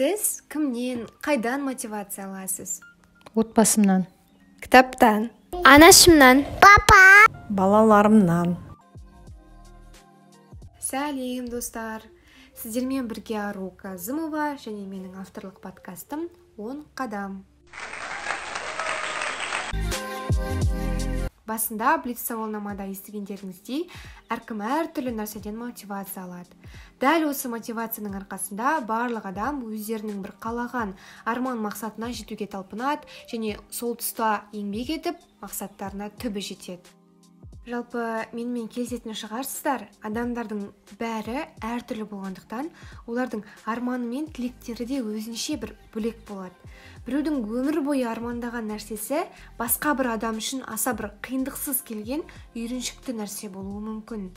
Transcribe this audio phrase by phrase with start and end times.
[0.00, 2.80] сіз кімнен қайдан мотивация аласыз?
[3.36, 4.06] Отбасымнан.
[4.64, 5.28] Кітаптан.
[5.60, 6.40] Анашымнан.
[7.52, 8.56] Балаларымнан.
[10.80, 12.08] Сәлем достар.
[12.56, 17.44] Сіздермен бірге ару казымова және менің авторлық подкастым он қадам
[21.50, 23.82] басында блиц сауалнамада естігендеріңіздей
[24.30, 26.54] әркім әртүрлі нәрседен мотивация алады.
[27.02, 30.94] Дәл осы мотивацияның арқасында барлық адам өздерінің бір қалаған
[31.34, 36.99] арман мақсатына жетуге талпынады және сол тұста еңбек етіп мақсаттарына түбі жетеді.
[37.68, 40.62] Жалпы менімен келісетін шығарсыздар адамдардың
[41.00, 42.70] бәрі әртүрлі болғандықтан
[43.04, 46.56] олардың арманы мен тілектері де өзінше бір бөлек болады.
[47.04, 49.26] Біреудің өмір бойы армандаған нәрсесі
[49.60, 52.24] басқа бір адам үшін аса бір қиындықсыз келген
[52.56, 54.30] үйреншікті нәрсе болуы мүмкін.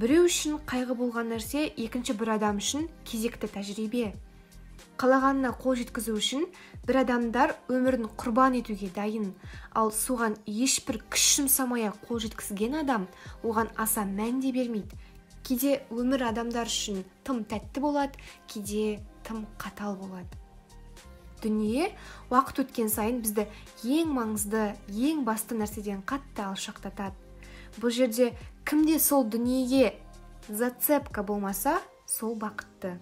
[0.00, 4.14] Біреу үшін қайғы болған нәрсе екінші бір адам үшін кезекті тәжірибе.
[5.00, 6.44] Қалағанына қол жеткізу үшін
[6.86, 9.32] бір адамдар өмірін құрбан етуге дайын.
[9.74, 13.08] Ал соған ешбір күш жұмсамай ақ қол жеткізген адам
[13.42, 14.96] оған аса мән де бермейді.
[15.44, 20.30] Кейде өмір адамдар үшін тым тәтті болады кейде тым қатал болады.
[21.42, 21.90] Дүние
[22.30, 23.44] уақыт өткен сайын бізді
[23.84, 27.12] ең маңызды ең басты нәрседен қатты алшақтатады.
[27.76, 28.30] Бұл жерде
[28.64, 29.98] кімде сол дүниеге
[30.48, 32.96] зацепка болмаса сол бақытты.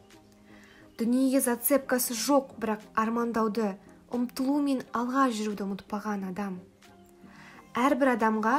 [1.00, 3.72] Дүниеге зацепкасы жоқ бірақ армандауды
[4.12, 6.60] ұмтылу мен алға жүруді ұмытпаған адам.
[7.72, 8.56] Әрбір адамға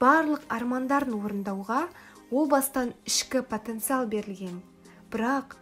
[0.00, 1.80] барлық армандарын орындауға
[2.30, 4.60] о бастан ішкі потенциал берілген.
[5.10, 5.56] Бірақ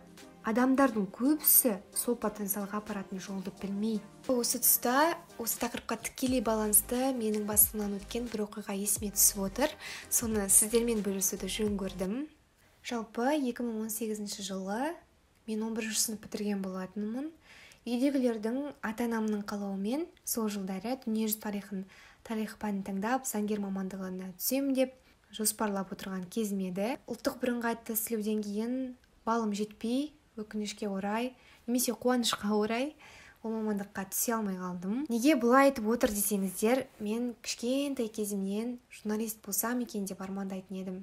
[0.49, 4.03] адамдардың көбісі сол потенциалға апаратын жолды білмейді
[4.33, 9.73] осы тұста осы тақырыпқа тікелей байланысты менің басымнан өткен бір оқиға есіме түсіп отыр.
[10.11, 12.17] Соны сіздермен бөлісуді жөн көрдім.
[12.85, 14.95] Жалпы 2018 жылы
[15.49, 17.33] мен 11 сынып бітірген болатынмын.
[17.89, 21.85] Үйдегілердің ата анамның қалауымен сол жылдары дүниежүзі тарихын
[22.27, 24.97] тарих пәнін таңдап заңгер мамандығына түсемін деп
[25.33, 26.97] жоспарлап отырған кезім еді.
[27.09, 28.75] Ұлттық бірыңғай тестілеуден кейін
[29.25, 31.33] балым жетпей өкінішке орай
[31.67, 32.93] немесе қуанышқа орай
[33.43, 35.05] ол мамандыққа түсе алмай қалдым.
[35.09, 40.99] Неге бұлай айтып отыр десеңіздер мен кішкентай кезімнен журналист болсам екен деп армандайтын едім.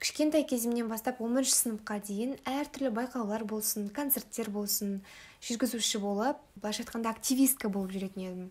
[0.00, 4.98] Кішкентай кезімнен бастап 11 сыныпқа дейін әртүрлі байқаулар болсын концерттер болсын
[5.46, 8.50] жүргізуші болып былайша айтқанда активистка болып жүретін едім.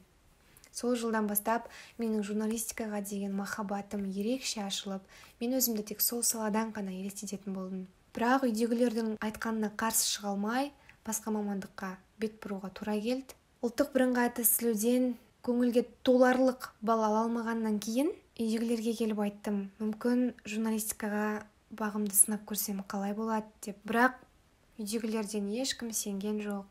[0.74, 1.70] Сол жылдан бастап
[2.02, 5.06] менің журналистикаға деген махаббатым ерекше ашылып
[5.40, 7.86] мен өзімді тек сол саладан ғана елестететін болдым.
[8.16, 10.74] Бірақ үйдегілердің айтқанына қарсы шыға алмай
[11.06, 13.38] басқа мамандыққа бет бұруға тура келді.
[13.62, 15.14] Ұлттық бірыңғай тестілеуден
[15.46, 19.60] көңілге толарлық балл ала алмағаннан кейін үйдегілерге келіп айттым.
[19.80, 23.80] Мүмкін журналистикаға бағымды сынап көрсем қалай болады деп.
[23.88, 24.18] Бірақ
[24.78, 26.66] үйдегілерден ешкім сенген жоқ.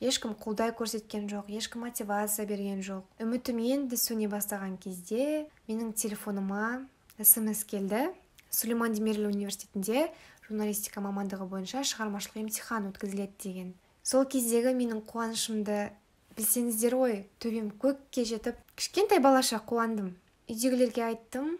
[0.00, 3.04] Ешкім қолдай көрсеткен жоқ ешкім мотивация берген жоқ.
[3.20, 6.86] Үмітім енді сөне бастаған кезде менің телефоныма
[7.20, 8.08] смс келді.
[8.50, 10.08] Сүлейман демирел университетінде
[10.48, 13.70] журналистика мамандығы бойынша шығармашылық емтихан өткізіледі деген.
[14.02, 15.90] Сол кездегі менің қуанышымды
[16.36, 20.14] білсеңіздер ғой төбем көкке жетіп кішкентай балаша қуандым.
[20.48, 21.56] Үйдегілерге айттым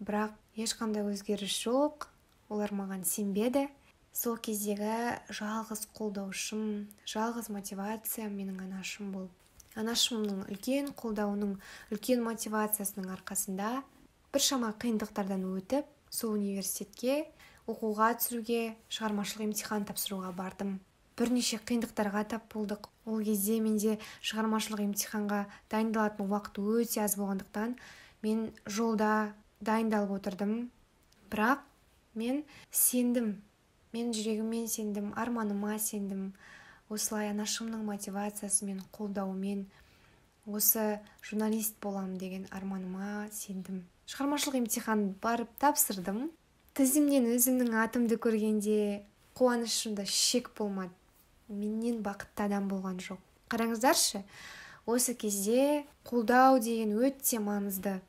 [0.00, 2.08] бірақ ешқандай өзгеріс жоқ.
[2.52, 3.68] Олар маған сенбеді.
[4.14, 6.66] Сол кездегі жалғыз қолдаушым
[7.08, 9.32] жалғыз мотивация менің анашым болды
[9.80, 11.56] анашымның үлкен қолдауының
[11.94, 13.70] үлкен мотивациясының арқасында
[14.34, 17.24] біршама қиындықтардан өтіп сол университетке
[17.70, 20.78] оқуға түсуге шығармашылық емтихан тапсыруға бардым.
[21.18, 22.88] Бірнеше қиындықтарға тап болдық.
[23.06, 27.76] Ол кезде менде шығармашылық емтиханға дайындалатын уақыт өте аз болғандықтан
[28.24, 30.70] мен жолда дайындалып отырдым.
[31.30, 31.64] Бірақ
[32.16, 33.42] мен сендім.
[33.92, 36.32] Мен жүрегіммен сендім арманыма сендім.
[36.88, 39.66] Осылай анашымның мотивациясымен қолдауымен
[40.46, 43.84] осы журналист болам деген арманыма сендім.
[44.08, 46.28] Шығармашылық емтихан барып тапсырдым.
[46.76, 49.04] Тізімнен өзімнің атымды көргенде
[49.38, 50.92] қуанышымда шек болмады.
[51.48, 53.20] Менен бақытты адам болған жоқ.
[53.52, 54.24] Қараңыздаршы
[54.86, 58.00] осы кезде қолдау деген өте маңызды.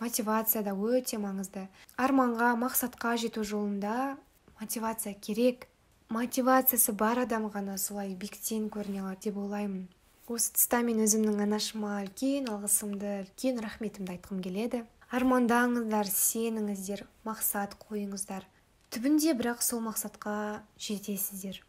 [0.00, 1.66] Мотивация да өте маңызды.
[1.96, 4.16] Арманға мақсатқа жету жолында
[4.60, 5.68] мотивация керек.
[6.08, 9.88] Мотивациясы бар адам ғана солай биіктен көріне алады деп ойлаймын.
[10.26, 14.84] Осы тұста мен өзімнің анашыма үлкен алғысымды үлкен рахметімді айтқым келеді.
[15.10, 18.46] Армандаңыздар сеніңіздер мақсат қойыңыздар.
[18.90, 21.60] Түбінде бірақ сол мақсатқа жетесіздер.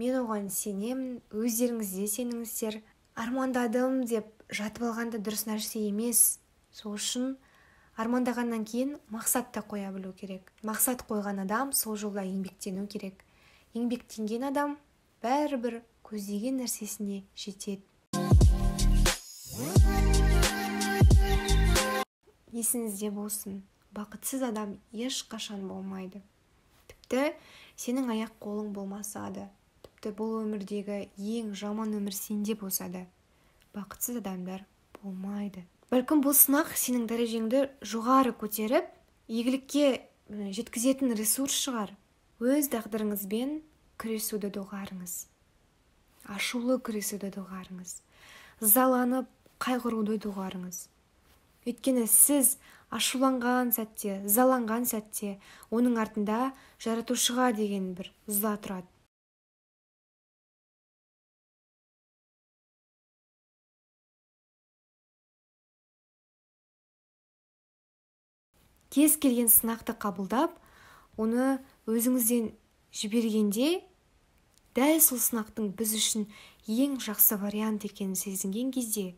[0.00, 2.78] Мен оған сенемін өздеріңіз де сеніңіздер.
[3.20, 6.38] Армандадым деп жатып алған дұрыс нәрсе емес.
[6.72, 7.34] Сол үшін
[8.00, 10.48] армандағаннан кейін мақсат та қоя білу керек.
[10.64, 13.20] Мақсат қойған адам сол жолда еңбектену керек.
[13.76, 14.78] Еңбектенген адам
[15.22, 17.84] бәрібір көздеген нәрсесіне жетеді.
[22.52, 26.22] Есіңізде болсын бақытсыз адам ешқашан болмайды.
[26.88, 27.34] Тіпті
[27.76, 29.50] сенің аяқ қолың болмаса да
[29.84, 33.04] тіпті бұл өмірдегі ең жаман өмір сенде болса да
[33.76, 34.64] бақытсыз адамдар
[35.02, 35.66] болмайды.
[35.92, 38.86] Бәлкім бұл сынақ сенің дәрежеңді жоғары көтеріп
[39.28, 39.88] игілікке
[40.56, 41.90] жеткізетін ресурс шығар.
[42.40, 43.58] Өз тағдырыңызбен
[44.00, 45.16] күресуді доғарыңыз.
[46.32, 47.92] Ашулы күресуді доғарыңыз.
[48.64, 49.28] Ызаланып
[49.60, 50.86] қайғыруды доғарыңыз.
[51.68, 52.56] Өйткені сіз
[52.88, 55.36] ашуланған сәтте ызаланған сәтте
[55.68, 58.91] оның артында жаратушыға деген бір ыза тұрады.
[68.92, 70.58] Кез келген сынақты қабылдап
[71.16, 71.58] оны
[71.88, 72.52] өзіңізден
[72.92, 73.82] жібергенде
[74.76, 76.26] дәл сол сынақтың біз үшін
[76.68, 79.14] ең жақсы вариант екенін сезінген кезде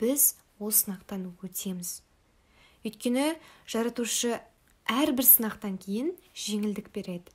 [0.00, 2.02] біз ол сынақтан өтеміз.
[2.84, 3.34] Өйткені
[3.64, 4.38] жаратушы
[4.84, 7.32] әрбір сынақтан кейін жеңілдік береді.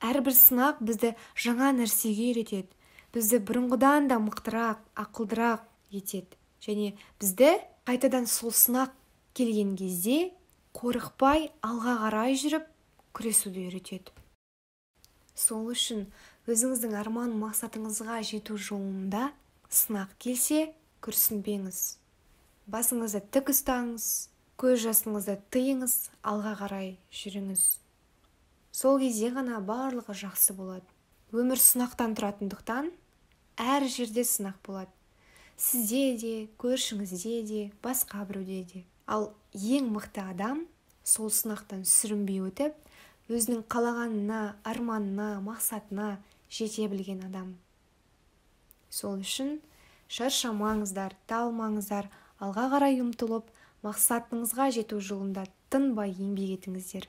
[0.00, 2.72] Әрбір сынақ бізді жаңа нәрсеге үйретеді.
[3.12, 6.36] Бізді бұрынғыдан да мықтырақ ақылдырақ етеді.
[6.64, 7.58] Және бізді
[7.88, 8.94] қайтадан сол сынақ
[9.34, 10.32] келген кезде
[10.76, 12.66] қорықпай алға қарай жүріп
[13.16, 14.12] күресуді үйретеді.
[15.38, 16.06] Сол үшін
[16.50, 19.30] өзіңіздің арман мақсатыңызға жету жолында
[19.70, 20.72] сынақ келсе
[21.04, 21.80] күрсінбеңіз.
[22.68, 24.06] Басыңызды тік ұстаңыз
[24.60, 25.94] көз жасыңызды тыйыңыз
[26.26, 27.64] алға қарай жүріңіз.
[28.74, 30.86] Сол кезде ғана барлығы жақсы болады.
[31.32, 32.90] Өмір сынақтан тұратындықтан
[33.62, 34.92] әр жерде сынақ болады.
[35.58, 38.84] Сізде де көршіңізде де басқа біреуде де.
[39.06, 40.66] Ал ең мықты адам
[41.08, 46.18] сол сынақтан сүрінбей өтіп өзінің қалағанына арманына мақсатына
[46.52, 47.54] жете білген адам.
[48.90, 49.58] Сол үшін
[50.12, 52.10] шаршамаңыздар талмаңыздар
[52.44, 53.48] алға қарай ұмтылып
[53.84, 57.08] мақсатыңызға жету жолында тынбай еңбек етіңіздер.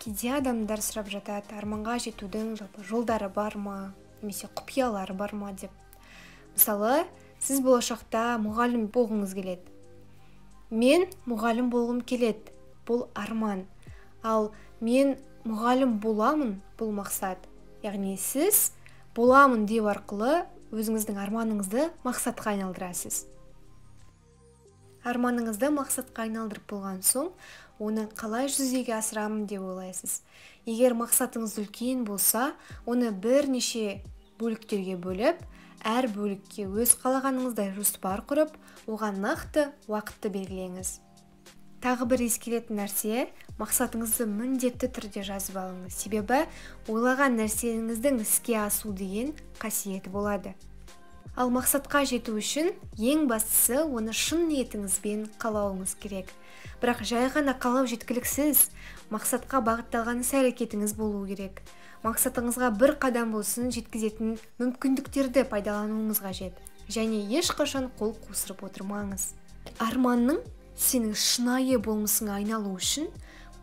[0.00, 3.92] Кейде адамдар сұрап жатады арманға жетудің жалпы жолдары бар ма?
[4.22, 5.52] Немесе құпиялары бар ма?
[5.52, 5.70] деп.
[6.54, 7.04] Мысалы
[7.40, 9.72] сіз болашақта мұғалім болғыңыз келеді.
[10.70, 12.52] Мен мұғалім болғым келеді.
[12.86, 13.64] Бұл арман.
[14.22, 14.50] Ал
[14.80, 15.16] мен
[15.48, 17.48] мұғалім боламын бұл мақсат.
[17.82, 18.70] Яғни сіз
[19.16, 23.24] боламын деу арқылы өзіңіздің арманыңызды мақсатқа айналдырасыз.
[25.00, 27.30] Арманыңызды мақсатқа айналдырып болған соң
[27.80, 30.20] оны қалай жүзеге асырамын деп ойлайсыз.
[30.68, 32.52] Егер мақсатыңыз үлкен болса
[32.84, 34.02] оны бірнеше
[34.38, 35.40] бөліктерге бөліп
[35.86, 38.56] әр бөлікке өз қалағаныңыздай жоспар құрып
[38.90, 40.98] оған нақты уақытты белгілеңіз.
[41.80, 45.94] Тағы бір ескеретін нәрсе мақсатыңызды міндетті түрде жазып алыңыз.
[45.96, 46.42] Себебі
[46.92, 49.32] ойлаған нәрсеңіздің іске асу деген
[49.62, 50.52] қасиеті болады.
[51.40, 56.28] Ал мақсатқа жету үшін ең бастысы оны шын ниетіңізбен қалауыңыз керек.
[56.82, 58.66] Бірақ жай ғана қалау жеткіліксіз.
[59.08, 61.62] Мақсатқа бағытталған іс әрекетіңіз болу керек.
[62.04, 66.56] Мақсатыңызға бір қадам болсын жеткізетін мүмкіндіктерді пайдалануыңыз қажет.
[66.88, 69.34] Және ешқашан қол қусырып отырмаңыз.
[69.84, 70.40] Арманның
[70.80, 73.10] сенің шынайы болмысыңа айналу үшін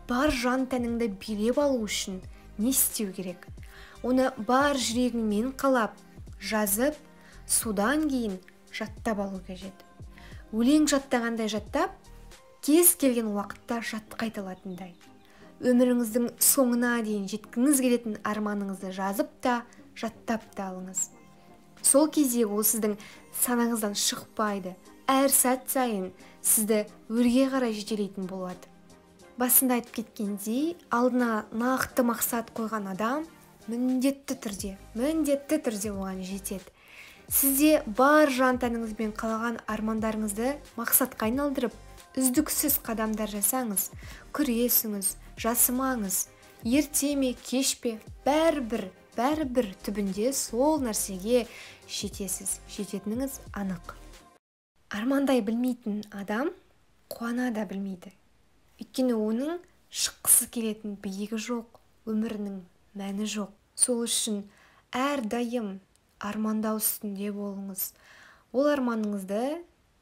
[0.08, 2.22] бар жан тәніңді билеп алу үшін
[2.58, 3.48] не істеу керек?
[4.06, 5.98] Оны бар жүрегіңмен қалап
[6.38, 6.94] жазып
[7.46, 8.38] содан кейін
[8.72, 9.74] жаттап алу қажет.
[10.54, 11.92] Өлең жаттағандай жаттап
[12.62, 14.94] кез келген уақытта жат қайталатындай.
[15.58, 19.62] Өміріңіздің соңына дейін жеткіңіз келетін арманыңызды жазып та
[19.98, 21.08] жаттап та алыңыз.
[21.82, 22.94] Сол кезде ол сіздің
[23.42, 24.76] санаңыздан шықпайды.
[25.08, 26.10] Әр сәт сайын
[26.42, 28.70] сізді өрге қарай жетелейтін болады.
[29.38, 33.26] Басында айтып кеткендей алдына нақты мақсат қойған адам
[33.68, 36.66] міндетті түрде міндетті түрде оған жетеді.
[37.28, 41.74] Сізде бар жан тәніңізбен қалаған армандарыңызды мақсатқа айналдырып
[42.18, 43.90] үздіксіз қадамдар жасаңыз
[44.34, 46.26] күресіңіз жасымаңыз.
[46.66, 51.46] Ерте ме кеш пе бәрібір бәрібір түбінде сол нәрсеге
[51.90, 52.58] жетесіз.
[52.70, 53.94] Жететініңіз анық.
[54.94, 56.52] Армандай білмейтін адам
[57.10, 58.12] қуана да білмейді.
[58.78, 59.58] Өйткені оның
[59.90, 61.80] шыққысы келетін биігі жоқ
[62.10, 62.60] өмірінің
[62.98, 63.50] мәні жоқ.
[63.74, 64.44] Сол үшін
[64.94, 65.78] әрдайым
[66.18, 67.92] армандау үстінде болыңыз.
[68.54, 69.60] Ол арманыңызды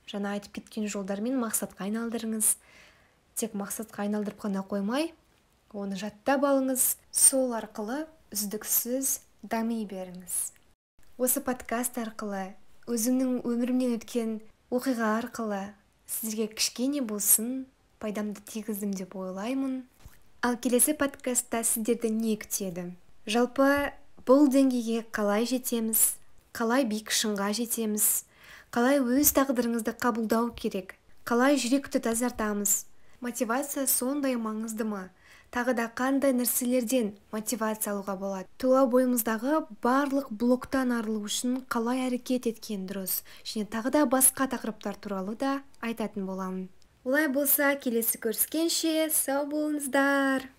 [0.08, 2.56] жаңа айтып кеткен жолдармен мақсатқа айналдырыңыз.
[3.36, 5.10] Тек мақсатқа айналдырып қана қоймай
[5.76, 6.96] оны жаттап алыңыз.
[7.12, 10.36] Сол арқылы үздіксіз дами беріңіз.
[11.20, 12.54] Осы подкаст арқылы
[12.88, 14.38] өзімнің өмірімнен өткен
[14.72, 15.60] оқиға арқылы
[16.08, 17.66] сіздерге кішкене болсын
[18.00, 19.82] пайдамды тигіздім деп ойлаймын.
[20.40, 22.94] Ал келесі подкастта сіздерді не күтеді?
[23.28, 23.92] Жалпы
[24.24, 26.16] бұл деңгейге қалай жетеміз?
[26.56, 28.24] Қалай биік шыңға жетеміз?
[28.72, 30.96] Қалай өз тағдырыңызды қабылдау керек?
[31.28, 32.86] Қалай жүректі тазартамыз?
[33.20, 35.08] Мотивация сондай маңызды ма?
[35.54, 38.48] Тағы да қандай нәрселерден мотивация алуға болады?
[38.62, 43.20] Тұла бойымыздағы барлық блоктан арылу үшін қалай әрекет еткен дұрыс?
[43.44, 46.68] Және тағы да басқа тақырыптар туралы да айтатын боламын.
[47.06, 50.50] Олай болса келесі көріскенше сау болыңыздар!